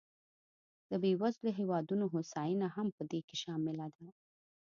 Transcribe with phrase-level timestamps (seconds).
[0.89, 4.07] د بېوزلو هېوادونو هوساینه هم په دې کې شامله ده.